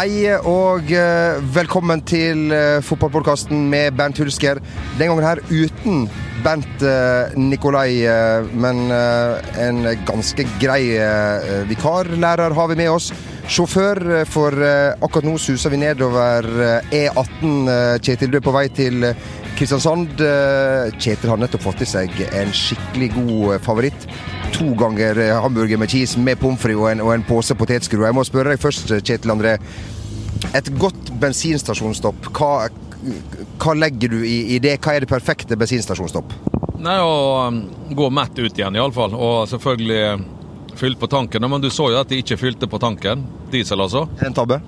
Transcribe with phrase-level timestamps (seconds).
[0.00, 4.56] Hei og eh, velkommen til uh, fotballpodkasten med Bernt Hulsker.
[4.96, 6.06] Den gangen her uten
[6.40, 7.98] Bernt uh, Nikolai,
[8.56, 8.80] men
[9.60, 10.96] en ganske grei
[11.68, 13.10] vikarlærer har vi med oss.
[13.50, 14.56] Sjåfør, for
[15.02, 16.48] akkurat nå suser vi nedover
[16.88, 17.68] E18.
[18.00, 19.04] Kjetil, du er på vei til
[19.58, 20.16] Kristiansand.
[20.96, 24.08] Kjetil har nettopp fått i seg en skikkelig god favoritt
[24.60, 28.08] to ganger hamburger med cheese med pommes frites og, en, og en pose potetskruer.
[28.10, 29.56] Jeg må spørre deg først, Kjetil André.
[30.56, 32.68] Et godt bensinstasjonsstopp, hva,
[33.60, 34.78] hva legger du i, i, det?
[34.82, 36.34] Hva er det perfekte bensinstasjonsstopp?
[36.80, 37.62] Nei, Å um,
[37.96, 39.14] gå mett ut igjen, iallfall.
[39.14, 40.24] Og selvfølgelig um,
[40.80, 41.44] fylt på tanken.
[41.50, 43.26] Men du så jo at de ikke fylte på tanken.
[43.52, 44.06] Diesel, altså.
[44.24, 44.60] En tabbe?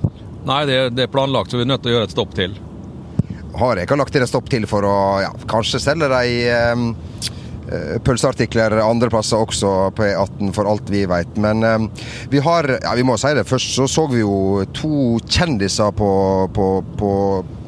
[0.45, 2.59] Nei, det, det, er planlagt, så vi er nødt til å gjøre et stopp til.
[3.59, 6.87] Har jeg ikke lagt inn et stopp til for å ja, kanskje selge de Eh,
[8.05, 11.39] pølseartikler andre plasser også på E18, for alt vi vet.
[11.41, 13.47] Men eh, vi har Ja, vi må si det.
[13.49, 16.13] Først så så vi jo to kjendiser på,
[16.55, 17.11] på, på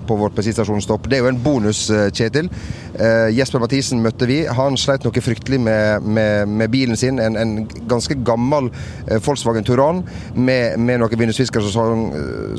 [0.06, 1.08] på vårt bensinstasjonsstopp.
[1.08, 2.50] Det er jo en bonus, eh, Kjetil.
[2.94, 4.42] Uh, Jesper Mathisen møtte vi.
[4.46, 7.18] Han sleit noe fryktelig med, med, med bilen sin.
[7.18, 7.54] En, en
[7.90, 12.04] ganske gammel uh, Volkswagen Turan med, med noen vindusfiskere som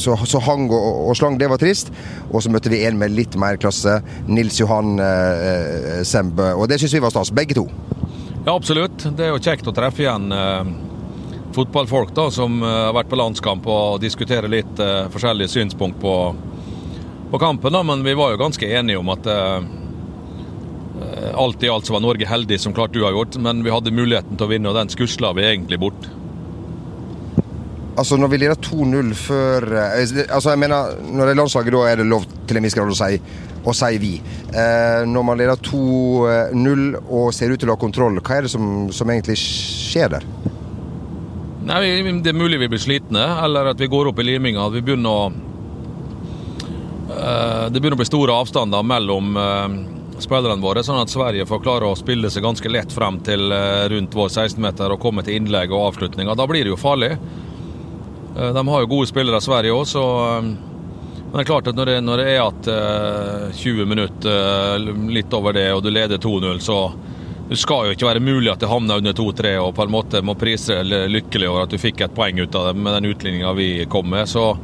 [0.01, 1.39] så, så, hang og, og, slang.
[1.39, 1.93] Det var trist.
[2.31, 4.01] Og så møtte vi en med litt mer klasse.
[4.27, 6.51] Nils Johan uh, Sembe.
[6.55, 7.69] Og det syns vi var stas, begge to.
[8.45, 9.07] Ja, absolutt.
[9.15, 10.27] Det er jo kjekt å treffe igjen
[11.55, 14.81] fotballfolk da, som har vært på landskamp og diskuterer litt
[15.13, 16.17] forskjellige synspunkt på
[17.31, 19.25] på kampen, da, men vi var jo ganske enige om at
[21.35, 23.93] alt i alt så var Norge heldig som klart du har gjort, men vi hadde
[23.95, 26.07] muligheten til å vinne, og den skusla vi egentlig bort.
[27.95, 31.83] Altså Når vi leder 2-0 før eh, Altså jeg mener, Når det er landslaget, da
[31.87, 33.21] er det lov til en viss grad å si,
[33.63, 34.11] å si vi.
[34.51, 38.51] Eh, når man leder 2-0 og ser ut til å ha kontroll, hva er det
[38.51, 40.27] som, som egentlig skjer der?
[41.65, 41.79] Nei,
[42.19, 44.67] Det er mulig vi blir slitne, eller at vi går opp i liminga.
[44.67, 45.55] At vi begynner å
[47.15, 49.75] Eh, det begynner å bli store avstander mellom eh,
[50.23, 53.87] spillerne våre, sånn at Sverige får klare å spille seg ganske lett frem til eh,
[53.91, 56.37] rundt vår 16-meter og komme til innlegg og avslutninger.
[56.37, 57.15] Da blir det jo farlig.
[58.35, 60.01] De har jo gode spillere, Sverige òg, så
[60.43, 62.67] Men det er klart at når det, når det er at
[63.55, 66.79] 20 minutter, litt over det, og du leder 2-0, så
[67.49, 70.21] det skal jo ikke være mulig at det havner under 2-3 og på en måte
[70.25, 73.51] må prise lykkelig over at du fikk et poeng ut av det med den utligninga
[73.53, 74.25] vi kom med.
[74.29, 74.55] Så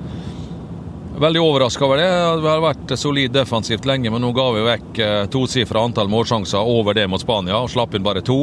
[1.21, 2.41] Veldig overraska over det.
[2.41, 6.65] Vi har vært solid defensivt lenge, men nå ga vi vekk eh, tosifra antall målsjanser
[6.65, 8.39] over det mot Spania og slapp inn bare to.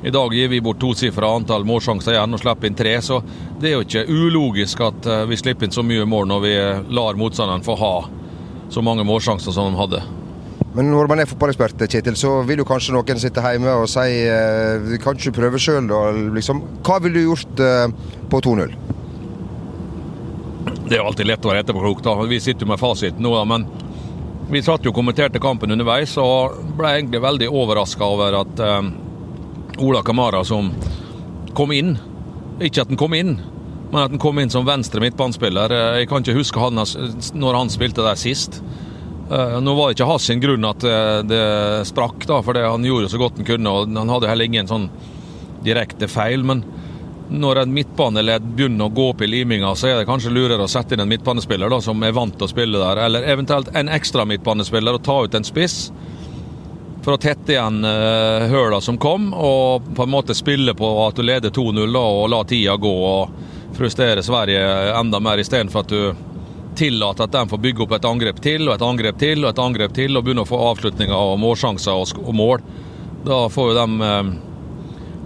[0.00, 3.18] I dag gir vi bort tosifra antall målsjanser igjen og slipper inn tre, så
[3.60, 6.54] det er jo ikke ulogisk at eh, vi slipper inn så mye mål når vi
[6.96, 7.92] lar motstanderen få ha
[8.72, 10.00] så mange målsjanser som de hadde.
[10.72, 14.08] Men når man er fotballekspert, Kjetil, så vil jo kanskje noen sitte hjemme og si
[14.24, 15.92] eh, kan ikke prøve sjøl,
[16.32, 16.64] liksom.
[16.80, 17.66] Hva ville du gjort
[18.32, 18.72] på 2-0?
[20.94, 22.20] Det er alltid lett å være etterpåklok.
[22.30, 23.64] Vi sitter jo med fasiten nå, da, men
[24.46, 28.92] vi satt jo og kommenterte kampen underveis og ble egentlig veldig overraska over at eh,
[29.82, 30.68] Ola Kamara som
[31.58, 31.96] kom inn
[32.62, 33.32] Ikke at han kom inn,
[33.88, 35.74] men at han kom inn som venstre midtbanespiller.
[35.74, 38.60] Eh, jeg kan ikke huske han når han spilte der sist.
[39.34, 41.44] Eh, nå var det ikke hans grunn at eh, det
[41.90, 43.74] sprakk, da, for han gjorde så godt han kunne.
[43.74, 44.86] og Han hadde heller ingen sånn
[45.66, 46.46] direkte feil.
[46.46, 46.62] men
[47.34, 50.70] når en midtbaneledd begynner å gå opp i liminga, så er det kanskje lurere å
[50.70, 53.90] sette inn en midtbanespiller da, som er vant til å spille der, eller eventuelt en
[53.92, 55.78] ekstra midtbanespiller og ta ut en spiss.
[57.04, 61.18] For å tette igjen uh, høla som kom, og på en måte spille på at
[61.18, 64.62] du leder 2-0 og la tida gå og frustrere Sverige
[64.94, 66.30] enda mer, istedenfor at du
[66.78, 69.60] tillater at de får bygge opp et angrep til og et angrep til og et
[69.62, 72.64] angrep til og begynne å få avslutninger og målsjanser og, og mål.
[73.24, 74.32] Da får jo de uh,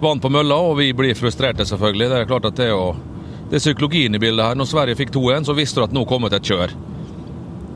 [0.03, 2.09] vann på mølla, og vi blir frustrerte, selvfølgelig.
[2.11, 2.97] Det er klart at det er jo
[3.49, 4.57] det er psykologien i bildet her.
[4.61, 6.75] Når Sverige fikk 2-1, så visste du at nå kom et kjør.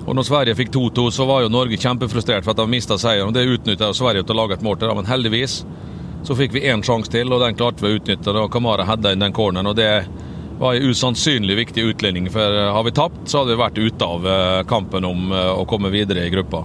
[0.02, 3.30] Og når Sverige fikk 2-2, så var jo Norge kjempefrustrert for at de mista seieren.
[3.30, 5.62] og Det utnytta Sverige til å lage et mål til, men heldigvis
[6.26, 8.34] så fikk vi én sjanse til, og den klarte vi å utnytte.
[8.36, 9.66] og Kamara hadde inn den corneren.
[9.66, 10.04] og det
[10.58, 12.30] var en usannsynlig viktig utlending.
[12.30, 15.64] for har vi tapt, så hadde vi vært ute av eh, kampen om eh, å
[15.64, 16.64] komme videre i gruppa.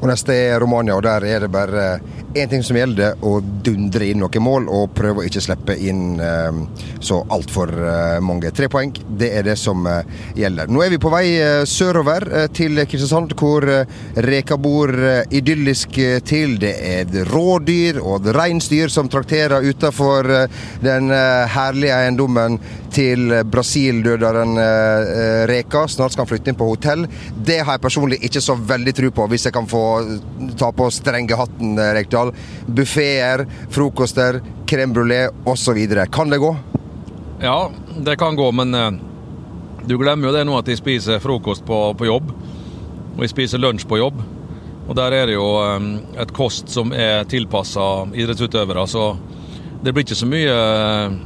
[0.00, 2.00] Og Neste er Romania, og der er det bare
[2.34, 6.20] én ting som gjelder, å dundre inn noen mål og prøve å ikke slippe inn
[6.22, 6.60] eh,
[7.02, 8.52] så altfor eh, mange.
[8.54, 10.04] Tre poeng, det er det som eh,
[10.38, 10.70] gjelder.
[10.72, 13.66] Nå er vi på vei eh, sørover eh, til Kristiansand, hvor
[14.22, 14.92] Reka bor
[15.32, 15.96] idyllisk
[16.28, 16.56] til.
[16.62, 20.28] Det er rådyr og reinsdyr som trakterer utafor
[20.82, 21.10] den
[21.52, 22.58] herlige eiendommen
[22.92, 24.58] til Brasil-døderen
[25.48, 25.86] Reka.
[25.88, 27.06] Snart skal han flytte inn på hotell.
[27.34, 29.82] Det har jeg personlig ikke så veldig tro på, hvis jeg kan få
[30.60, 32.21] ta på strenge hatten, Rekdal.
[32.66, 35.78] Buffeer, frokoster, crème brulé osv.
[36.12, 36.56] Kan det gå?
[37.42, 38.92] Ja, det kan gå, men uh,
[39.86, 42.28] Du glemmer jo det nå at de spiser frokost på, på jobb,
[43.16, 44.20] og de spiser lunsj på jobb.
[44.86, 45.88] Og der er det jo um,
[46.22, 49.16] et kost som er tilpassa idrettsutøvere, så
[49.82, 51.18] det blir ikke så mye uh,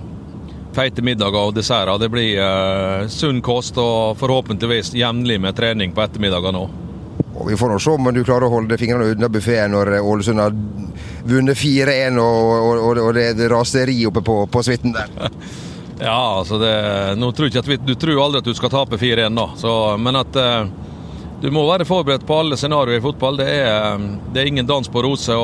[0.76, 2.00] feite middager og desserter.
[2.00, 6.85] Det blir sunn kost og forhåpentligvis jevnlig med trening på ettermiddagen òg.
[7.36, 10.40] Og Vi får nå se om du klarer å holde fingrene unna buffeen når Ålesund
[10.40, 10.54] har
[11.26, 15.12] vunnet 4-1 og, og, og, det er raseri oppe på, på suiten der.
[16.08, 16.72] ja, altså det,
[17.36, 20.68] tror vi, Du tror aldri at du skal tape 4-1, nå, Så, men at eh,
[21.42, 23.36] du må være forberedt på alle scenarioer i fotball.
[23.42, 25.36] Det er, det er ingen dans på roser.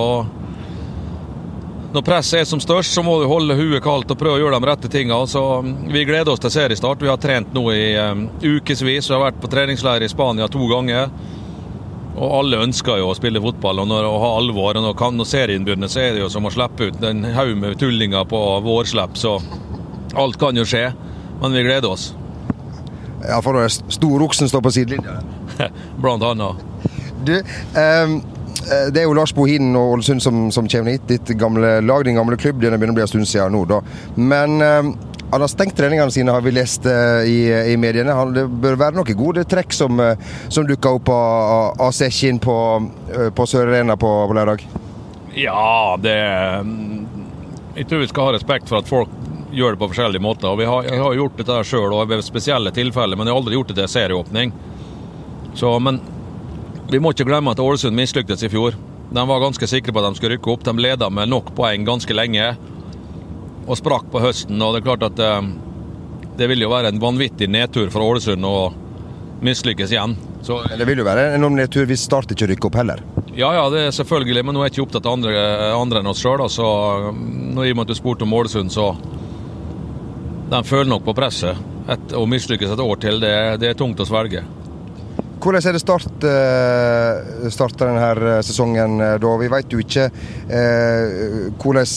[1.93, 4.57] når presset er som størst, så må du holde huet kaldt og prøve å gjøre
[4.57, 5.93] de rette tingene.
[5.93, 7.03] Vi gleder oss til seriestart.
[7.03, 9.11] Vi har trent nå i um, ukevis.
[9.11, 11.13] Vi har vært på treningsleir i Spania to ganger.
[12.13, 14.77] Og alle ønsker jo å spille fotball og når, å ha alvor.
[14.77, 17.25] Og når, kan, når serien begynner, så er det jo som å slippe ut en
[17.37, 19.17] haug med tullinger på vårslipp.
[19.19, 19.39] Så
[20.19, 20.91] alt kan jo skje.
[21.41, 22.11] Men vi gleder oss.
[23.23, 25.21] Ja, for når storoksen står på sidelinja?
[26.03, 26.61] Blant annet.
[27.25, 28.19] Du, um,
[28.93, 31.09] det er jo Lars Bohinen og Ålesund som, som kommer hit.
[31.09, 32.61] Ditt gamle lag, din gamle klubb.
[32.61, 33.81] Det begynner å bli en stund siden nå, da.
[34.19, 34.93] Men um,
[35.33, 38.13] han har stengt treningene sine, har vi lest uh, i, i, mediene.
[38.13, 40.13] Han, det bør være noen gode trekk som, uh,
[40.53, 42.57] som dukker opp av Kinn på,
[43.17, 44.67] uh, på Sør Arena på, på lørdag?
[45.33, 46.19] Ja, det
[47.79, 49.15] Jeg tror vi skal ha respekt for at folk
[49.57, 50.51] gjør det på forskjellige måter.
[50.53, 53.57] Og vi har, jeg har gjort dette sjøl ved spesielle tilfeller, men jeg har aldri
[53.57, 54.53] gjort det til serieåpning.
[55.57, 56.03] Så, men
[56.93, 58.77] vi må ikke glemme at Ålesund mislyktes i fjor.
[59.13, 60.69] De var ganske sikre på at de skulle rykke opp.
[60.69, 62.53] De leda med nok poeng ganske lenge
[63.67, 64.61] og sprakk på høsten.
[64.63, 65.53] og Det er klart at det, eh,
[66.39, 68.73] det vil jo være en vanvittig nedtur for Ålesund å
[69.43, 70.17] mislykkes igjen.
[70.43, 73.03] Så, det vil jo være en enorm nedtur hvis Start ikke rykker opp heller?
[73.37, 75.35] Ja, ja, det er selvfølgelig, men nå er jeg ikke opptatt av andre,
[75.77, 76.43] andre enn oss sjøl.
[76.51, 76.67] Så
[77.13, 78.93] nå, I og med at du spurte om Ålesund, så
[80.53, 81.57] De føler nok på presset.
[81.89, 83.33] Et, å mislykkes et år til, det,
[83.63, 84.43] det er tungt å svelge.
[85.43, 89.31] Hvordan er det start, uh, starter denne sesongen eh, da?
[89.41, 91.89] Vi vet jo ikke uh, hvordan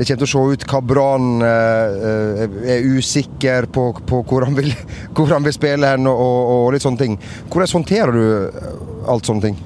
[0.00, 0.66] det kommer til å se ut.
[0.72, 4.74] Hva Brann uh, er usikker på, på hvor, han vil,
[5.14, 7.16] hvor, han vil, spille hen og, og, litt sånne ting.
[7.46, 9.62] Hvordan håndterer du alt sånne ting?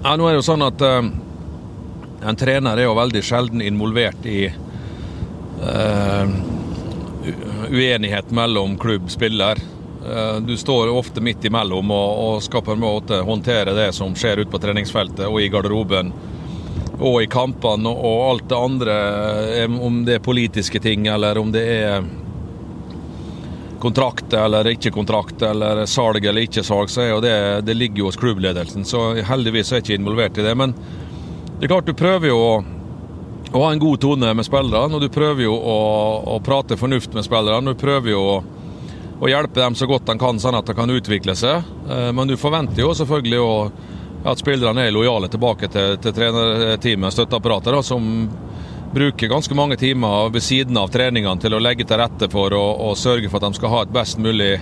[0.00, 4.46] Ja, nå er det jo sånn at en trener er jo veldig sjelden involvert i
[7.66, 9.60] uenighet mellom klubb-spiller.
[10.12, 14.14] Eh, du står ofte midt imellom og, og skal på en måte håndtere det som
[14.14, 16.12] skjer ute på treningsfeltet og i garderoben
[16.96, 18.94] og i kampene og alt det andre,
[19.62, 22.06] eh, om det er politiske ting eller om det er
[23.80, 27.36] kontrakt eller ikke kontrakt eller salg eller ikke salg, så er jo det,
[27.66, 28.86] det ligger jo hos klubbledelsen.
[28.88, 30.54] Så heldigvis er jeg ikke involvert i det.
[30.56, 30.72] Men
[31.58, 32.54] det er klart du prøver jo å,
[33.52, 35.78] å ha en god tone med spillerne, og du prøver jo å,
[36.36, 37.76] å prate fornuft med spillerne.
[37.76, 38.36] Du prøver jo å
[39.16, 41.64] og hjelpe dem så godt de kan, sånn at de kan utvikle seg.
[41.88, 43.44] Eh, men du forventer jo selvfølgelig
[44.26, 48.26] at spillerne er lojale tilbake til, til trenerteamet, støtteapparatet, som
[48.96, 52.94] bruker ganske mange timer ved siden av treningene til å legge til rette for å,
[52.96, 54.56] sørge for at de skal ha et best mulig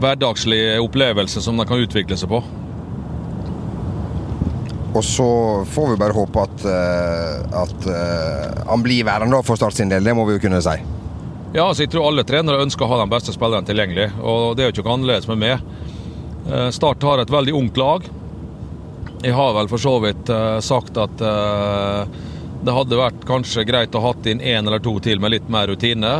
[0.00, 2.40] hverdagslig opplevelse som de kan utvikle seg på.
[4.90, 5.26] Og så
[5.70, 10.02] får vi bare håpe at, eh, at eh, han blir værende for Start sin del,
[10.04, 10.78] det må vi jo kunne si.
[11.50, 14.62] Ja, altså jeg tror alle trenere ønsker å ha de beste spillerne tilgjengelig, og det
[14.62, 15.64] er jo ikke annerledes med meg.
[16.46, 18.06] Eh, Start har et veldig ungt lag.
[19.24, 22.06] Jeg har vel for så vidt uh, sagt at uh,
[22.64, 25.68] det hadde vært kanskje greit å ha inn én eller to til med litt mer
[25.68, 26.12] rutine.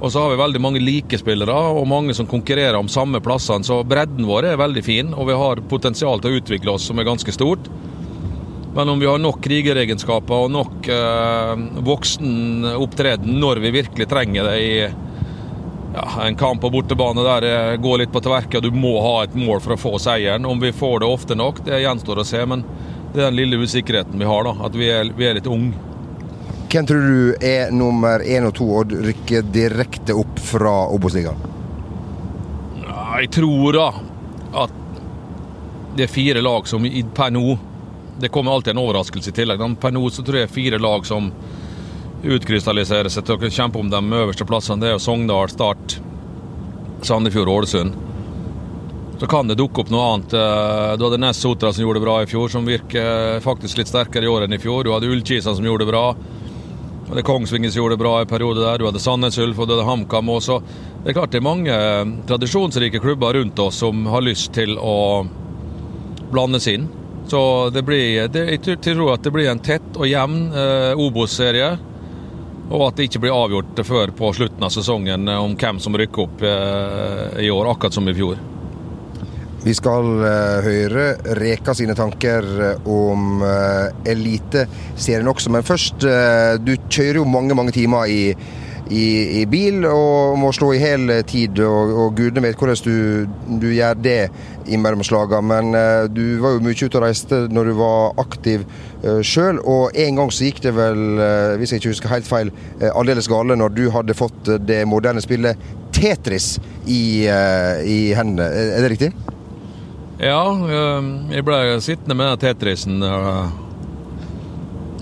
[0.00, 3.62] Og så har vi veldig mange like spillere og mange som konkurrerer om samme plassene,
[3.62, 6.98] så bredden vår er veldig fin, og vi har potensial til å utvikle oss som
[6.98, 7.68] er ganske stort.
[8.74, 14.48] Men om vi har nok krigeregenskaper og nok eh, voksen opptreden når vi virkelig trenger
[14.48, 14.76] det i
[15.92, 19.16] ja, en kamp på bortebane der det går litt på tverke og du må ha
[19.26, 20.48] et mål for å få seieren.
[20.48, 22.40] Om vi får det ofte nok, det gjenstår å se.
[22.48, 22.64] Men
[23.12, 25.76] det er den lille usikkerheten vi har, da, at vi er, vi er litt unge.
[26.72, 31.50] Hvem tror du er nummer én og to og rykker direkte opp fra Obos-ligaen?
[33.12, 33.90] Jeg tror da
[34.62, 34.78] at
[35.98, 37.58] det er fire lag som per nå
[38.22, 39.62] det kommer alltid en overraskelse i tillegg.
[39.82, 41.32] Per nå så tror jeg fire lag som
[42.22, 44.78] utkrystalliserer seg til å kjempe om de øverste plassene.
[44.78, 45.96] Det er jo Sogndal, Start,
[47.02, 47.96] Sandefjord og Ålesund.
[49.18, 50.36] Så kan det dukke opp noe annet.
[50.38, 53.90] Eh, du hadde Ness Sotra som gjorde det bra i fjor, som virker faktisk litt
[53.90, 54.86] sterkere i år enn i fjor.
[54.86, 56.06] Du hadde Ullkisa som gjorde det bra.
[56.14, 58.78] Du hadde Kongsvinger som gjorde det bra i periode der.
[58.78, 60.30] Du hadde Sandnes Ulf og du hadde HamKam.
[60.38, 60.62] også.
[61.02, 64.78] det er klart det er mange eh, tradisjonsrike klubber rundt oss som har lyst til
[64.78, 65.26] å
[66.30, 66.86] blandes inn.
[67.30, 71.74] Så det blir, det, jeg tror at det blir en tett og jevn eh, Obos-serie.
[72.72, 76.24] Og at det ikke blir avgjort før på slutten av sesongen om hvem som rykker
[76.24, 76.44] opp
[77.42, 78.40] i år, akkurat som i fjor.
[79.62, 81.04] Vi skal eh, høre
[81.38, 82.46] Reka sine tanker
[82.90, 88.24] om eh, Eliteserien også, men først uh, Du kjører jo mange, mange timer i
[88.92, 93.30] i, i, bil og må slå i hel tid, og, og gudene vet hvordan du,
[93.62, 94.18] du gjør det
[94.66, 95.42] innimellom slagene.
[95.48, 98.64] Men uh, du var jo mye ute og reiste når du var aktiv
[99.04, 102.28] uh, sjøl, og en gang så gikk det vel, uh, hvis jeg ikke husker helt
[102.28, 102.52] feil,
[102.92, 105.60] aldeles gale når du hadde fått det moderne spillet
[105.92, 106.56] Tetris
[106.88, 108.46] i, i hendene.
[108.48, 109.10] Er det riktig?
[110.22, 110.40] Ja,
[111.30, 113.02] jeg ble sittende med Tetrisen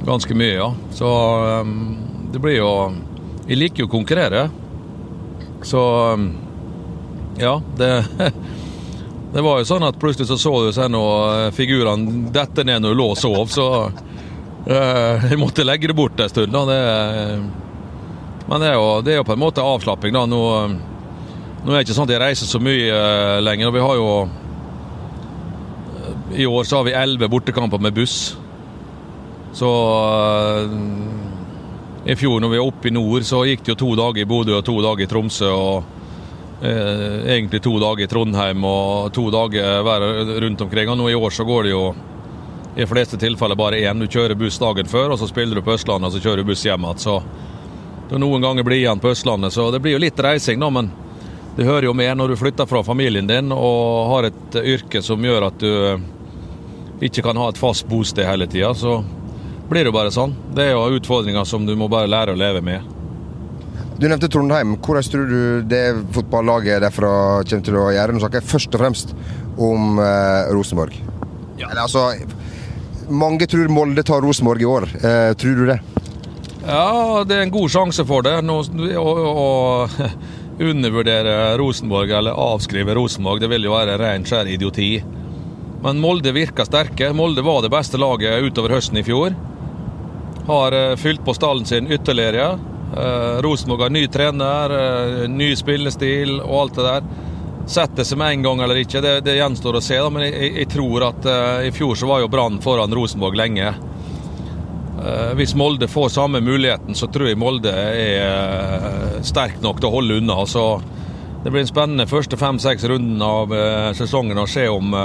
[0.04, 0.68] ganske mye, ja.
[0.96, 1.08] Så
[2.34, 2.72] det blir jo
[3.50, 4.44] jeg liker jo å konkurrere.
[5.66, 5.80] Så
[7.40, 7.88] ja, det
[9.30, 12.82] Det var jo sånn at plutselig så så du seg noe eh, figurene dette ned
[12.82, 16.50] når du lå og sov, så uh, jeg måtte legge det bort en stund.
[16.50, 16.64] da.
[16.66, 16.78] Det,
[18.50, 20.24] men det er, jo, det er, jo, på en måte avslapping, da.
[20.26, 20.42] Nå,
[21.62, 22.98] nå er det ikke sånn at jeg reiser så mye
[23.44, 23.70] lenger.
[23.76, 24.10] Vi har jo
[26.34, 28.18] I år så har vi elleve bortekamper med buss.
[29.54, 29.70] Så
[32.04, 34.28] i fjor når vi var oppe i nord, så gikk det jo to dager i
[34.28, 35.50] Bodø og to dager i Tromsø.
[35.54, 35.99] og eh,
[36.60, 40.04] Egentlig to dager i Trondheim og to dager hver
[40.44, 40.90] rundt omkring.
[40.92, 41.84] Og nå i år så går det jo
[42.76, 44.00] i fleste tilfeller bare én.
[44.00, 46.50] Du kjører buss dagen før, og så spiller du på Østlandet og så kjører du
[46.52, 47.00] buss hjem igjen.
[47.00, 47.16] Så
[48.10, 50.70] det noen ganger blir igjen på Østlandet, så det blir jo litt reising, da.
[50.74, 50.90] Men
[51.56, 55.24] det hører jo med når du flytter fra familien din og har et yrke som
[55.24, 58.74] gjør at du ikke kan ha et fast bosted hele tida.
[58.76, 59.00] Så
[59.70, 60.36] blir det jo bare sånn.
[60.54, 62.99] Det er jo utfordringer som du må bare lære å leve med.
[64.00, 64.78] Du nevnte Trondheim.
[64.80, 67.10] Hvordan tror du det fotballaget derfra
[67.44, 68.14] kommer til å gjøre?
[68.16, 69.10] Nå snakker jeg først og fremst
[69.60, 70.96] om eh, Rosenborg.
[71.60, 71.68] Ja.
[71.68, 72.06] Eller altså
[73.10, 74.86] Mange tror Molde tar Rosenborg i år.
[74.96, 75.76] Eh, tror du det?
[76.64, 78.38] Ja, det er en god sjanse for det.
[78.46, 78.56] Nå,
[79.02, 80.08] å, å
[80.70, 84.94] undervurdere Rosenborg eller avskrive Rosenborg, det vil jo være ren skjær idioti.
[85.84, 87.12] Men Molde virker sterke.
[87.12, 89.36] Molde var det beste laget utover høsten i fjor.
[90.48, 92.54] Har uh, fylt på stallen sin ytterligere.
[92.96, 97.10] Uh, Rosenborg har ny trener, uh, ny spillestil og alt det der.
[97.70, 99.98] Setter seg med en gang eller ikke, det, det gjenstår å se.
[100.00, 100.10] Da.
[100.10, 101.28] Men jeg, jeg, tror at
[101.66, 103.74] i fjor så var jo Brann foran Rosenborg lenge.
[105.38, 110.18] hvis Molde får samme muligheten, så tror jeg Molde er sterk nok til å holde
[110.18, 110.40] unna.
[110.50, 110.64] Så
[111.44, 113.54] det blir en spennende første fem-seks runden av
[113.94, 114.96] sesongen å se om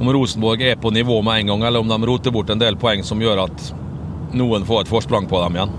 [0.00, 2.76] om Rosenborg er på nivå med en gang, eller om de roter bort en del
[2.76, 3.68] poeng som gjør at
[4.36, 5.78] noen får et forsprang på dem igjen.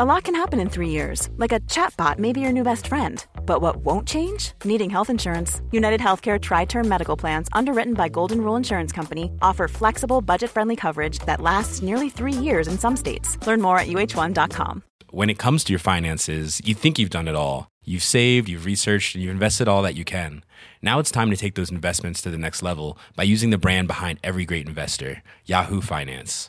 [0.00, 1.28] A lot can happen in three years.
[1.36, 3.22] Like a chatbot may be your new best friend.
[3.44, 4.52] But what won't change?
[4.64, 5.60] Needing health insurance.
[5.70, 11.18] United Healthcare Tri-Term Medical Plans, underwritten by Golden Rule Insurance Company, offer flexible, budget-friendly coverage
[11.26, 13.36] that lasts nearly three years in some states.
[13.46, 14.82] Learn more at uh1.com.
[15.10, 17.68] when it comes to your finances, you think you've done it all.
[17.84, 20.42] You've saved, you've researched, and you've invested all that you can.
[20.80, 23.88] Now it's time to take those investments to the next level by using the brand
[23.88, 26.48] behind every great investor, Yahoo Finance.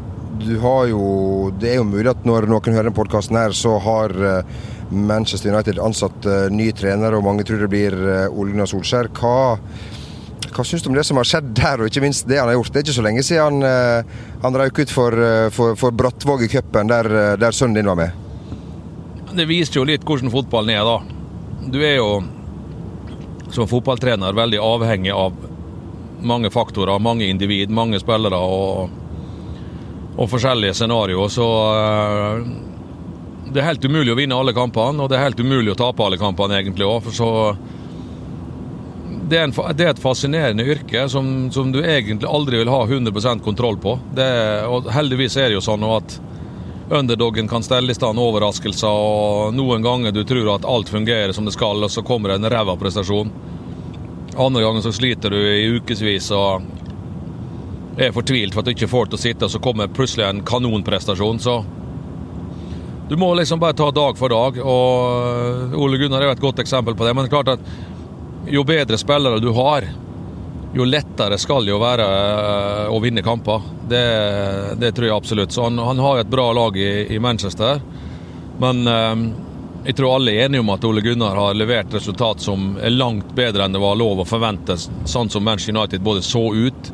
[0.41, 3.77] Du har jo Det er jo mulig at når noen hører denne podkasten her, så
[3.81, 4.43] har uh,
[4.91, 7.93] Manchester United ansatt ny trener, og mange tror det blir
[8.27, 9.07] Ole Gunnar Solskjær.
[9.15, 9.55] Hva,
[10.51, 12.57] Hva syns du om det som har skjedd der, og ikke minst det han har
[12.57, 12.73] gjort?
[12.73, 15.95] Det er ikke så lenge siden han, eh, han røyk ut for, eh, for, for
[15.95, 18.11] Brattvåg i cupen, der, eh, der sønnen din var med.
[19.31, 20.97] Det viser jo litt hvordan fotballen er, da.
[21.71, 22.09] Du er jo
[23.51, 25.39] som fotballtrener veldig avhengig av
[26.21, 28.91] mange faktorer, mange individ, mange spillere og,
[30.17, 31.31] og forskjellige scenarioer.
[31.31, 32.47] Så eh,
[33.51, 36.05] det er helt umulig å vinne alle kampene, og det er helt umulig å tape
[36.05, 37.11] alle kampene egentlig òg.
[37.15, 37.29] Så
[39.31, 42.83] det er, en, det er, et fascinerende yrke som, som, du egentlig aldri vil ha
[42.83, 43.97] 100 kontroll på.
[44.15, 44.27] Det,
[44.67, 46.17] og heldigvis er det jo sånn at
[46.91, 51.47] underdogen kan stelle i stand overraskelser, og noen ganger du tror at alt fungerer som
[51.47, 53.31] det skal, og så kommer det en ræva prestasjon.
[54.35, 56.67] Andre ganger så sliter du i ukevis og
[57.97, 60.43] er fortvilt for at du ikke får til å sitte, og så kommer plutselig en
[60.47, 61.41] kanonprestasjon.
[61.43, 61.57] Så
[63.11, 66.61] du må liksom bare ta dag for dag, og Ole Gunnar er jo et godt
[66.63, 67.15] eksempel på det.
[67.15, 69.87] Men det er klart at jo bedre spillere du har,
[70.71, 73.67] jo lettere skal det jo være eh, å vinne kamper.
[73.91, 74.05] Det,
[74.79, 75.51] det tror jeg absolutt.
[75.51, 77.81] Så han, han har et bra lag i, i Manchester.
[78.63, 79.25] Men eh,
[79.89, 83.35] jeg tror alle er enige om at Ole Gunnar har levert resultat som er langt
[83.35, 86.91] bedre enn det var lov å forvente, sånn som Manchester United både så ut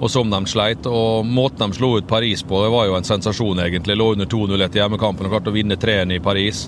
[0.00, 0.86] og som de sleit.
[0.88, 3.98] Og måten de slo ut Paris på, det var jo en sensasjon, egentlig.
[4.00, 6.64] Lå under 2-0 etter hjemmekampen og klarte å vinne 3-1 i Paris.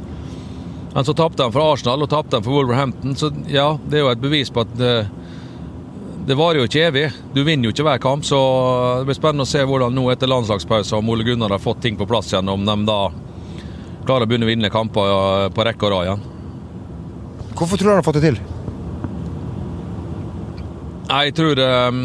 [0.93, 4.13] Men så tapte de for Arsenal og tapte for Wolverhampton, så ja, det er jo
[4.13, 4.93] et bevis på at det,
[6.29, 7.07] det varer jo ikke evig.
[7.33, 8.41] Du vinner jo ikke hver kamp, så
[9.01, 11.97] det blir spennende å se hvordan nå etter landslagspausen om Ole Gunnar har fått ting
[11.97, 13.01] på plass igjen, om de da
[14.05, 16.29] klarer å begynne å vinne kamper på rekke og rad igjen.
[17.57, 18.43] Hvorfor tror du han har fått det til?
[21.13, 21.99] Jeg tror um,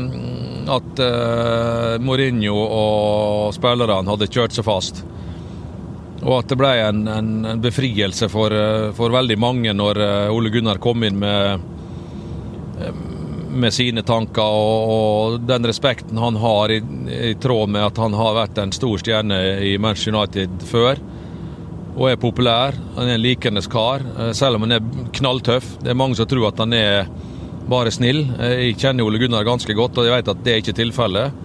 [0.68, 5.04] at uh, Mourinho og spillerne hadde kjørt seg fast.
[6.24, 10.34] Og at det ble en, en, en befrielse for, eh, for, veldig mange når eh,
[10.34, 11.62] Ole Gunnar kom inn med,
[13.54, 16.82] med sine tanker og, og, den respekten han har i,
[17.14, 21.04] i, tråd med at han har vært en stor stjerne i Manchester United før.
[21.98, 22.76] Og er populær.
[22.98, 24.04] Han er en likende kar,
[24.38, 25.78] selv om han er knalltøff.
[25.82, 27.08] Det er mange som tror at han er
[27.70, 28.24] bare snill.
[28.40, 31.44] Jeg kjenner Ole Gunnar ganske godt, og jeg vet at det er ikke tilfellet.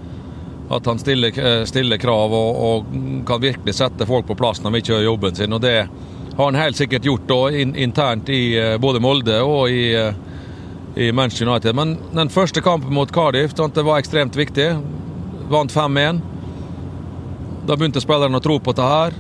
[0.73, 2.93] At han stiller, eh, stiller krav og, og,
[3.27, 5.53] kan virkelig sette folk på plass når ikke gjør jobben sin.
[5.53, 5.77] og Det
[6.37, 10.15] har han helt sikkert gjort da, in, internt i eh, både Molde og i, eh,
[10.97, 11.77] i, Manchester United.
[11.77, 14.71] Men den første kampen mot Cardiff det var ekstremt viktig.
[15.53, 16.23] Vant 5-1.
[17.67, 19.19] Da begynte spillerne å tro på dette her.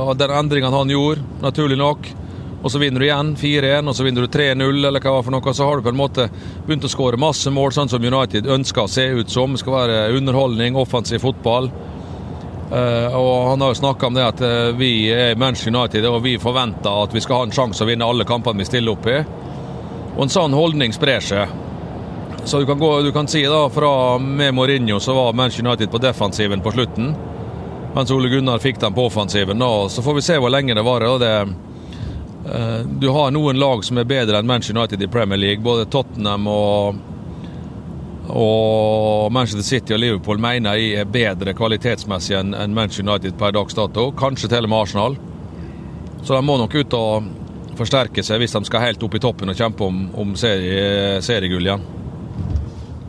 [0.00, 2.08] og Den endringen han gjorde, naturlig nok
[2.64, 5.52] og så vinner du igjen 4-1, og så vinner du 3-0, eller hva for noe.
[5.52, 6.30] Så har du på en måte
[6.64, 9.52] begynt å skåre masse mål, sånn som United ønsker å se ut som.
[9.52, 11.68] Det skal være underholdning, offensiv fotball.
[12.72, 16.22] Uh, og Han har jo snakka om det at uh, vi er Manchester United og
[16.24, 19.10] vi forventer at vi skal ha en sjanse å vinne alle kampene vi stiller opp
[19.12, 19.18] i.
[20.14, 21.52] Og En sånn holdning sprer seg.
[22.48, 25.92] Så du kan, gå, du kan si da fra med Mourinho så var Manchester United
[25.92, 27.12] på defensiven på slutten.
[27.94, 29.60] Mens Ole Gunnar fikk dem på offensiven.
[29.60, 29.70] Da.
[29.92, 31.20] Så får vi se hvor lenge det varer.
[31.20, 31.73] det Eh,
[33.00, 35.64] du har noen lag som er bedre enn Manchester United i Premier League.
[35.64, 36.98] Både Tottenham og,
[38.28, 43.78] og Manchester City og Liverpool mener jeg er bedre kvalitetsmessig enn Manchester United per dags
[43.78, 44.10] dato.
[44.18, 45.18] Kanskje til og med Arsenal.
[46.20, 47.32] Så de må nok ut og
[47.78, 51.68] forsterke seg hvis de skal helt opp i toppen og kjempe om, om serie, seriegull
[51.68, 51.84] igjen.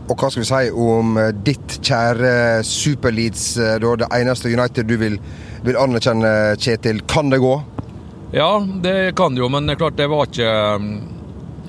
[0.06, 5.00] Og hva skal vi si om eh, ditt kjære Super-Leeds, eh, det eneste United du
[5.02, 5.16] vil,
[5.66, 7.02] vil anerkjenne, Kjetil.
[7.10, 7.56] Kan det gå?
[8.36, 10.88] Ja, det kan jo, men det klart det var ikke um,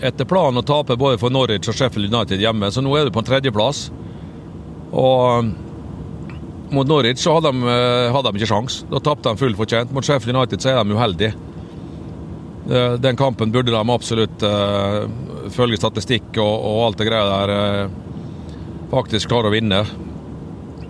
[0.02, 3.12] etter planen å tape både for Norwich og Sheffield United hjemme, så nå er du
[3.14, 3.84] på en tredjeplass.
[4.90, 5.52] Og um,
[6.74, 8.80] mot Norwich så hadde de, uh, hadde de ikke sjans.
[8.90, 9.94] Da tapte de fullt fortjent.
[9.94, 11.38] Mot Sheffield United så er de uheldige.
[12.98, 15.06] Den kampen burde de absolutt, uh,
[15.54, 17.94] følge statistikk og, og, alt det greia der,
[18.90, 19.84] faktisk klare å vinne.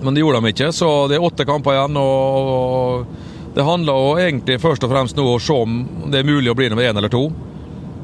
[0.00, 2.00] Men det gjorde de ikke, så det er åtte kamper igjen.
[2.00, 3.25] og
[3.56, 5.78] det handler jo egentlig først og fremst nå å se om
[6.12, 7.30] det er mulig å bli nummer én eller to.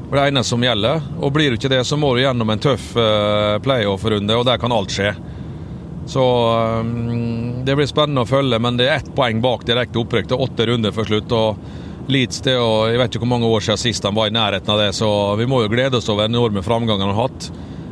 [0.09, 1.03] Det er eneste som gjelder.
[1.21, 4.57] Og blir du ikke det, så må du gjennom en tøff uh, playoff-runde, og der
[4.57, 5.11] kan alt skje.
[6.09, 6.25] Så
[6.81, 10.31] um, det blir spennende å følge, men det er ett poeng bak direkte opprykk.
[10.31, 11.37] Det er åtte runder før slutt.
[11.37, 14.33] og Leeds det, og Jeg vet ikke hvor mange år siden sist de var i
[14.33, 17.27] nærheten av det, så vi må jo glede oss over den enorme framgangen han har
[17.29, 17.51] hatt.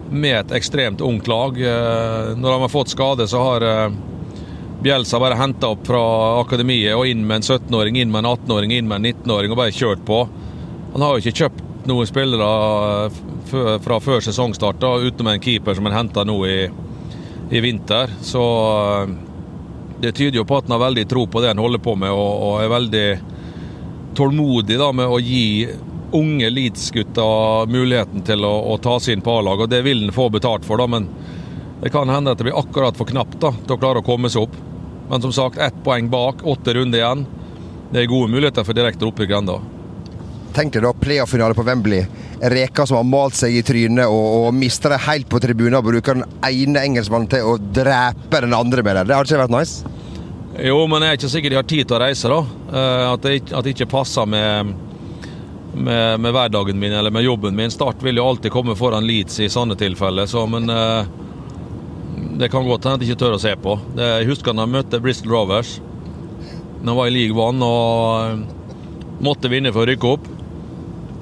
[0.10, 1.62] Med et ekstremt ungt lag.
[1.62, 3.70] Uh, når de har fått skade, så har
[4.82, 6.00] Bjelsa bare henta opp fra
[6.40, 9.60] akademiet og inn med en 17-åring, inn med en 18-åring, inn med en 19-åring og
[9.60, 10.24] bare kjørt på.
[10.94, 12.48] Han har jo ikke kjøpt noen spillere
[13.84, 16.58] fra før sesongstart, utenom en keeper som han henta nå i,
[17.52, 18.10] i, vinter.
[18.26, 18.42] Så
[19.04, 19.14] eh,
[20.02, 22.10] det tyder jo på at han har veldig tro på det han holder på med,
[22.10, 23.06] og, og er veldig
[24.18, 25.70] tålmodig da, med å gi
[26.18, 29.62] unge Leeds-gutter muligheten til å, å ta på A-lag.
[29.62, 31.08] Og det vil han få betalt for, da, men
[31.82, 34.30] Det kan hende at det blir akkurat for knapt da, til å klare å komme
[34.30, 34.58] seg opp.
[35.12, 37.26] Men som sagt, ett poeng bak, åtte runder igjen.
[37.92, 39.58] Det er gode muligheter for direkte opprykk ennå.
[40.56, 42.06] Tenk deg da playoff-finale på Wembley.
[42.52, 45.90] Reka som har malt seg i trynet og, og mister det helt på tribunen og
[45.90, 49.04] bruker den ene engelskmannen til å drepe den andre med det.
[49.12, 49.92] Det hadde ikke vært nice?
[50.64, 52.40] Jo, men jeg er ikke sikker de har tid til å reise, da.
[52.72, 54.72] Eh, At det, at det ikke passer med,
[55.76, 57.72] med, med hverdagen min eller med jobben min.
[57.72, 61.12] Start vil jo alltid komme foran Leeds i sånne tilfeller, så men eh,
[62.42, 63.74] Det kan godt hende at jeg ikke tør å se på.
[64.00, 65.76] Jeg husker da jeg møtte Bristol Rovers.
[66.82, 70.26] Da var i League One og eh, måtte vinne for å rykke opp.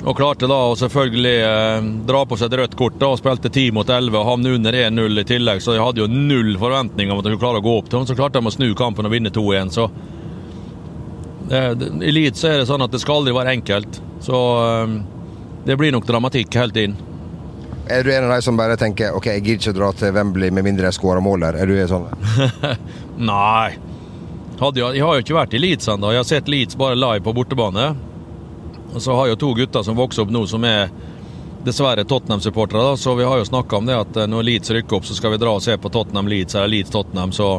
[0.08, 3.52] Og klarte da å selvfølgelig eh, dra på seg et rødt kort da, og spilte
[3.52, 7.12] 10 mot 11 og havne under 1-0 i tillegg, så jeg hadde jo null forventninger
[7.12, 8.08] om at jeg skulle klare å gå opp til dem.
[8.08, 9.76] Så klarte de å snu kampen og vinne 2-1.
[9.76, 9.90] Så
[11.52, 14.00] det, I Leeds er det sånn at det skal aldri være enkelt.
[14.24, 14.98] Så eh,
[15.68, 16.96] det blir nok dramatikk helt inn.
[17.90, 20.52] Er du en av de som bare tenker ok, jeg gidder ikke dra til Wembley
[20.54, 21.58] med mindre jeg skårer mål der?
[21.58, 22.06] Er du sånn?
[23.32, 23.80] Nei.
[24.60, 26.12] Jeg, jeg har jo ikke vært i Leeds ennå.
[26.14, 27.88] Jeg har sett Leeds bare live på bortebane.
[28.94, 30.92] Og så har jeg to gutter som vokser opp nå, som er
[31.66, 32.94] dessverre Tottenham-supportere.
[32.98, 35.34] Så vi har jo snakka om det at eh, når Leeds rykker opp, så skal
[35.34, 37.34] vi dra og se på Tottenham-Leeds eller Leeds-Tottenham.
[37.34, 37.50] Så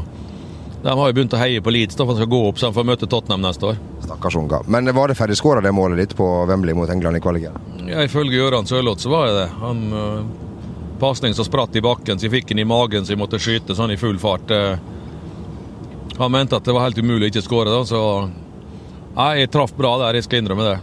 [0.83, 2.71] de har jo begynt å heie på Leeds da, for de skal gå opp så
[2.71, 3.83] de får møte Tottenham neste år.
[4.11, 4.61] Stakkars unger.
[4.67, 7.53] Men var det ferdigskåra det målet ditt på Wembley mot England i kvaliken?
[7.87, 9.49] Ja, Ifølge Gøran Sørloth så var jeg det.
[9.61, 10.25] Han uh,
[10.99, 13.77] Pasning som spratt i bakken, så jeg fikk den i magen så jeg måtte skyte
[13.79, 14.51] sånn i full fart.
[14.51, 14.75] Uh,
[16.19, 18.03] han mente at det var helt umulig å ikke skåre, så
[19.11, 20.77] Nei, jeg traff bra der, jeg skal innrømme det.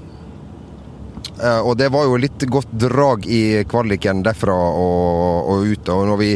[1.37, 5.91] Uh, og det var jo litt godt drag i kvaliken derfra og, og ut.
[5.93, 6.31] Og når, vi,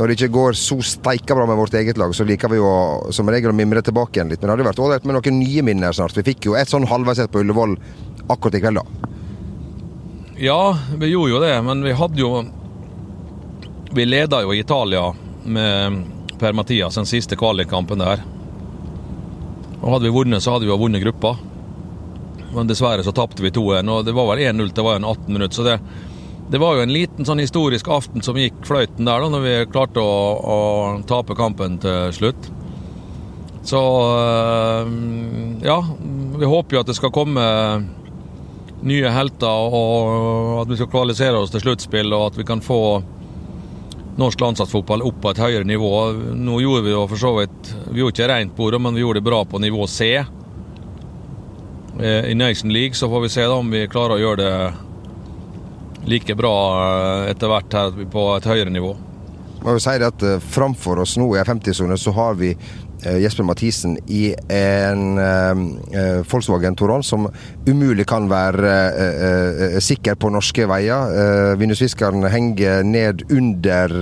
[0.00, 2.68] når det ikke går så steika bra med vårt eget lag, så liker vi jo
[3.12, 4.40] som regel å mimre tilbake igjen litt.
[4.40, 6.16] Men det hadde vært ålreit med noen nye minner snart.
[6.16, 7.74] Vi fikk jo et sånn halvveissett på Ullevål
[8.32, 9.10] akkurat i kveld, da.
[10.40, 10.62] Ja,
[10.96, 12.30] vi gjorde jo det, men vi hadde jo
[13.92, 15.02] Vi leda jo i Italia
[15.44, 16.04] med
[16.38, 18.22] Per Mathias den siste kvalikkampen der.
[19.82, 21.34] Og hadde vi vunnet, så hadde vi jo vunnet gruppa.
[22.54, 25.26] Men dessverre så tapte vi 2-1, og det var vel 1-0 til var en 18
[25.34, 25.56] minutter.
[25.58, 25.80] Så det,
[26.50, 29.54] det var jo en liten sånn historisk aften som gikk fløyten der, da når vi
[29.70, 30.58] klarte å, å
[31.06, 32.50] tape kampen til slutt.
[33.70, 34.90] Så øh,
[35.62, 35.78] ja,
[36.40, 37.44] vi håper jo at det skal komme
[38.80, 42.80] nye helter, og at vi skal kvalifisere oss til sluttspill, og at vi kan få
[44.20, 45.92] norsk landslagsfotball opp på et høyere nivå.
[46.36, 49.20] Nå gjorde vi jo for så vidt Vi gjorde ikke rent bord, men vi gjorde
[49.20, 50.24] det bra på nivå C eh,
[52.26, 52.94] i Nation League.
[52.98, 54.89] Så får vi se da om vi klarer å gjøre det
[56.06, 58.94] like bra eh, etter hvert her på et høyere nivå.
[59.60, 62.52] Man vil si det at eh, Framfor oss nå i en 50-sone så har vi
[62.54, 65.20] eh, Jesper Mathisen i en
[66.30, 67.28] Volkswagen Touran som
[67.68, 71.56] umulig kan være sikker på norske veier.
[71.60, 73.96] Vindusviskeren henger ned under,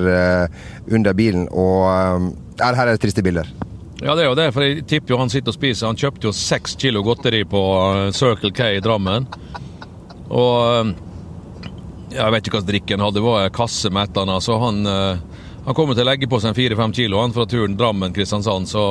[0.90, 3.50] under bilen, og her er det triste bilder.
[3.98, 5.88] Ja, det er jo det, for jeg tipper jo han sitter og spiser.
[5.90, 7.62] Han kjøpte jo seks kilo godteri på
[8.14, 9.26] Circle K i Drammen.
[10.28, 10.94] Og
[12.12, 14.44] jeg vet ikke hva slags drikke han hadde, det var kasse med et eller annet.
[14.44, 17.76] Så han, eh, han kommer til å legge på seg fire-fem kilo han fra turen
[17.78, 18.70] Drammen-Kristiansand.
[18.70, 18.84] Så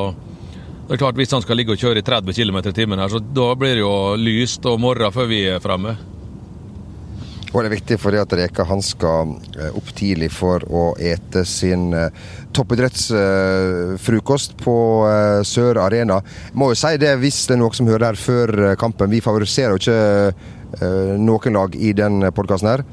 [0.87, 3.11] det er klart, hvis han skal ligge og kjøre i 30 km i timen her,
[3.11, 5.97] så da blir det jo lyst og morgen før vi er fremme.
[7.47, 11.45] Og det er viktig fordi at Reka han skal eh, opp tidlig for å ete
[11.47, 12.11] sin eh,
[12.53, 14.77] toppidrettsfrokost på
[15.47, 16.19] Sør Arena.
[16.53, 19.13] Må jo si det hvis det er noen som hører her før kampen.
[19.13, 20.33] Vi favoriserer jo ikke
[21.17, 22.83] noen lag i den podkasten her.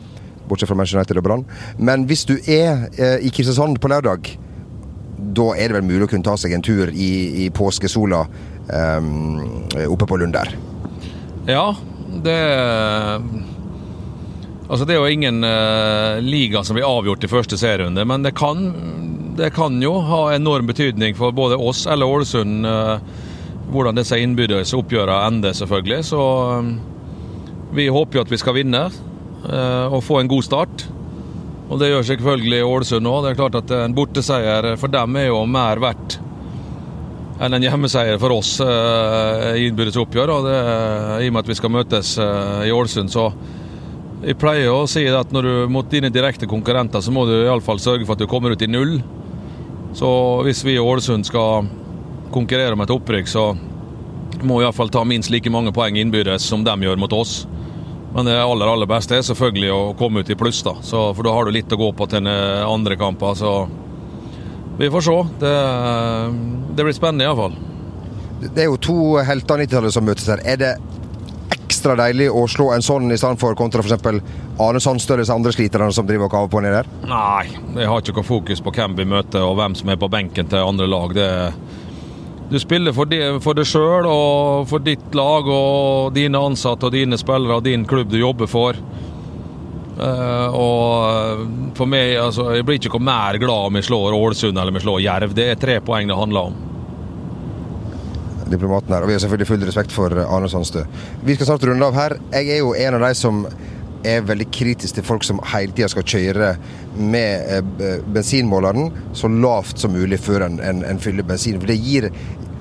[0.49, 1.47] Bortsett fra Manchester United og Brann.
[1.79, 4.35] Men hvis du er eh, i Kristiansand på lørdag,
[5.35, 7.11] da er det vel mulig å kunne ta seg en tur i,
[7.47, 8.23] i påskesola
[8.69, 9.11] eh,
[9.89, 10.55] oppe på Lund der.
[11.49, 11.73] Ja,
[12.25, 12.39] det
[14.65, 18.33] Altså, det er jo ingen eh, liga som blir avgjort i første serierunde, men det
[18.39, 18.71] kan,
[19.37, 23.11] det kan jo ha enorm betydning for både oss eller Ålesund eh,
[23.75, 26.01] hvordan disse innbyrdes oppgjørene ender, selvfølgelig.
[26.09, 26.23] Så
[27.77, 28.87] vi håper jo at vi skal vinne
[29.45, 30.85] og få en god start.
[31.69, 33.25] Og det gjør selvfølgelig Ålesund òg.
[33.25, 36.19] Det er klart at en borteseier for dem er jo mer verdt
[37.43, 40.33] enn en hjemmeseier for oss eh, i innbyrdes oppgjør.
[40.37, 40.57] Og det,
[41.25, 43.29] I og med at vi skal møtes eh, i Ålesund, så
[44.25, 47.83] jeg pleier å si at når du mot dine direkte konkurrenter, så må du iallfall
[47.83, 48.97] sørge for at du kommer ut i null.
[49.95, 50.09] Så
[50.47, 51.69] hvis vi i Ålesund skal
[52.35, 53.51] konkurrere om et opprykk, så
[54.45, 57.43] må vi iallfall ta minst like mange poeng innbyrdes som de gjør mot oss.
[58.15, 60.77] Men det aller aller beste er selvfølgelig å komme ut i pluss, da.
[60.87, 63.35] Så, for da har du litt å gå på til andre kamper.
[63.35, 63.55] Så
[64.79, 65.17] vi får se.
[65.43, 65.55] Det,
[66.79, 67.57] det blir spennende iallfall.
[68.45, 70.43] Det er jo to helter 90-tallet som møtes her.
[70.47, 70.73] Er det
[71.55, 74.23] ekstra deilig å slå en sånn i stedet for kontra f.eks.
[74.63, 76.91] Arne Sandstøl, og andre sliterne som driver og kaver på nedi der?
[77.11, 77.49] Nei,
[77.81, 80.51] jeg har ikke noe fokus på hvem vi møter og hvem som er på benken
[80.51, 81.15] til andre lag.
[81.19, 81.29] Det,
[82.51, 86.95] du spiller for, det, for deg sjøl og for ditt lag og dine ansatte og
[86.95, 88.79] dine spillere og din klubb du jobber for.
[89.95, 94.73] Uh, og for meg, altså, Jeg blir ikke mer glad om jeg slår Ålesund eller
[94.73, 95.35] om jeg slår Jerv.
[95.39, 96.63] Det er tre poeng det handler om
[98.51, 99.05] diplomaten her.
[99.05, 100.85] Og vi har selvfølgelig full respekt for Arne Sandstø.
[101.25, 102.17] Vi skal snart runde av her.
[102.35, 103.45] Jeg er jo en av de som
[104.05, 106.55] er veldig kritisk til folk som hele tida skal kjøre
[106.95, 111.61] med eh, bensinmåleren så lavt som mulig før en, en, en fyller bensin.
[111.61, 112.11] For det gir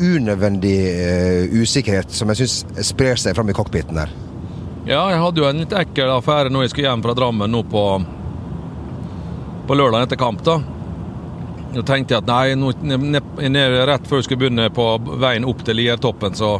[0.01, 4.11] unødvendig uh, usikkerhet som jeg syns sprer seg fram i cockpiten her.
[4.87, 7.61] Ja, jeg hadde jo en litt ekkel affære når jeg skulle hjem fra Drammen nå
[7.71, 7.83] på,
[9.69, 10.41] på lørdag etter kamp.
[10.43, 10.57] da.
[11.73, 14.87] Da tenkte jeg at nei, nå, ned, rett før jeg skulle begynne på
[15.21, 16.57] veien opp til Liertoppen, så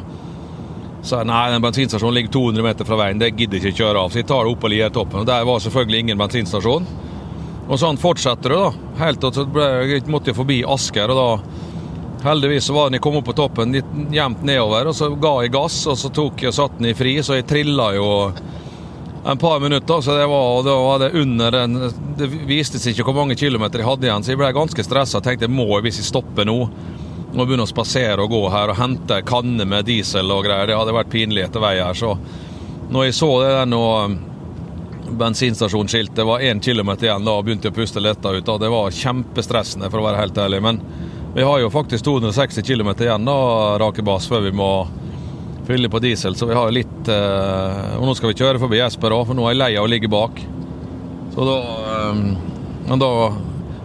[1.03, 4.13] jeg nei, den bensinstasjonen ligger 200 meter fra veien, det gidder jeg ikke kjøre av.
[4.13, 5.23] Så jeg tar det opp på Liertoppen.
[5.23, 6.87] Og der var selvfølgelig ingen bensinstasjon.
[7.63, 8.95] Og sånn fortsetter det, da.
[9.03, 11.61] Helt til så ble, jeg forbi Asker, og da
[12.23, 15.33] Heldigvis så var den jeg kom opp på toppen litt jevnt nedover, og så ga
[15.43, 18.05] jeg gass, og så tok jeg satt den i fri, så jeg trilla jo
[19.27, 21.75] en par minutter, så det var, det var det under en
[22.17, 25.19] Det viste seg ikke hvor mange kilometer jeg hadde igjen, så jeg ble ganske stressa.
[25.23, 26.57] Tenkte må jeg, hvis jeg stopper nå,
[27.33, 30.69] må begynne å spasere og gå her og hente kanne med diesel og greier.
[30.69, 31.97] Det hadde vært pinlig etter vei her.
[31.97, 32.13] Så
[32.93, 33.83] når jeg så det der nå
[35.13, 38.45] bensinstasjonsskiltet var én kilometer igjen, da begynte jeg å puste letta ut.
[38.45, 38.57] Da.
[38.61, 40.61] Det var kjempestressende, for å være helt ærlig.
[40.63, 40.81] Men
[41.35, 43.37] vi har jo faktisk 260 km igjen, da,
[43.81, 44.71] Rakebass, før vi må
[45.67, 49.13] fylle på diesel, så vi har litt eh, Og nå skal vi kjøre forbi Jesper
[49.15, 50.41] òg, for nå er jeg lei av å ligge bak.
[51.33, 51.57] Så da
[51.93, 52.23] eh,
[52.89, 53.11] Men da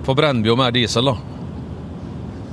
[0.09, 1.38] forbrenner vi jo mer diesel, da.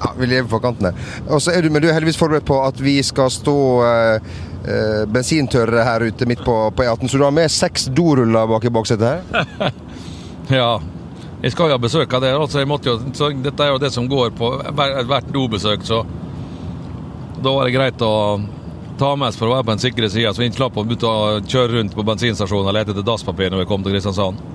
[0.06, 0.94] Ja, Vi lever på kantene.
[1.30, 4.34] Er du, men du er heldigvis forberedt på at vi skal stå eh,
[4.66, 8.66] eh bensintørre her ute midt på, på E18, så du har med seks doruller bak
[8.66, 9.72] i baksetet her?
[10.60, 10.74] ja.
[11.42, 12.34] Jeg skal jo ha besøk av det.
[12.34, 14.52] Altså, jo, så dette er jo det som går på
[15.10, 16.04] hvert dobesøk, så
[17.42, 18.40] da var det greit å
[18.98, 20.86] ta med oss for å være på en sikre sida, så vi ikke slapp å
[21.44, 24.55] kjøre rundt på bensinstasjonen og lete etter dasspapir når vi kom til Kristiansand.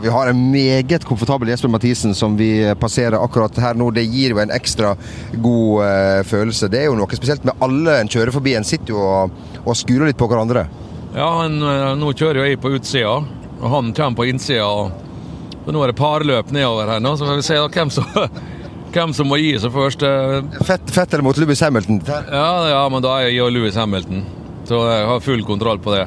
[0.00, 2.50] Vi har en meget komfortabel Jesper Mathisen som vi
[2.80, 3.90] passerer akkurat her nå.
[3.94, 4.94] Det gir jo en ekstra
[5.34, 6.70] god uh, følelse.
[6.72, 8.56] Det er jo noe spesielt med alle en kjører forbi.
[8.56, 10.64] En sitter jo og, og skuler litt på hverandre.
[11.12, 13.18] Ja, han, eh, nå kjører jo jeg på utsida,
[13.60, 14.64] og han kommer på innsida.
[14.64, 18.08] Og nå er det parløp nedover her nå, så får vi se hvem som
[18.94, 20.04] hvem som må gi seg først.
[20.08, 20.64] Eh.
[20.68, 22.00] Fett, Fettel mot Louis Hamilton?
[22.08, 24.24] Ja, ja, men da er jeg og Louis Hamilton.
[24.68, 26.06] Så jeg har full kontroll på det.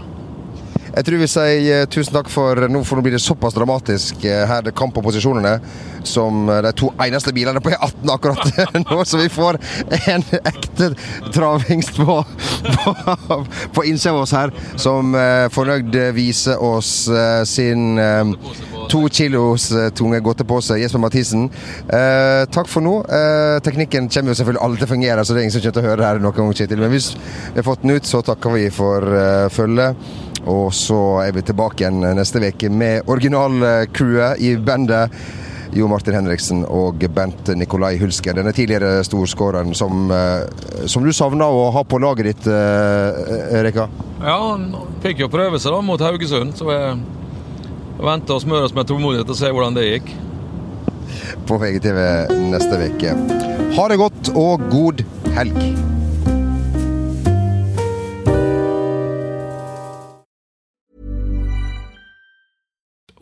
[0.95, 4.23] Jeg tror vi sier eh, tusen takk for nå, for nå blir det såpass dramatisk
[4.27, 5.57] eh, her det kamp på posisjonene
[6.05, 9.57] som de to eneste bilene på E18 akkurat nå, så vi får
[10.13, 10.91] en ekte
[11.33, 13.39] travhingst på, på,
[13.73, 15.17] på innsida av oss her, som
[15.55, 16.91] fornøyd viser oss
[17.49, 17.97] sin
[18.89, 20.77] to kilos eh, tunge godtepose.
[20.79, 21.49] Jesper Mathisen,
[21.89, 22.97] eh, takk for nå.
[23.05, 25.77] Eh, teknikken kommer jo selvfølgelig alltid til å fungere, så det er ingen som kommer
[25.77, 26.83] til å høre det her noen gang, Kjetil.
[26.83, 30.07] Men hvis vi har fått den ut, så takker vi for eh, følget.
[30.51, 35.13] Og så er vi tilbake igjen neste uke med originalcrewet i bandet.
[35.75, 38.37] Jo Martin Henriksen og Bent Nikolai Hulsker.
[38.37, 43.89] Denne tidligere storskåreren som, eh, som, du savna å ha på laget ditt, Erika?
[44.21, 44.69] Ja, han
[45.03, 46.55] fikk jo prøve seg da mot Haugesund.
[46.55, 50.13] så jeg venter og smører oss med tålmodighet og se hvordan det gikk.
[51.47, 51.99] På VGTV
[52.51, 53.17] neste uke.
[53.75, 55.05] Ha det godt og god
[55.35, 55.94] helg.